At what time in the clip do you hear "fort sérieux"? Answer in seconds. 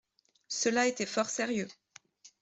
1.05-1.67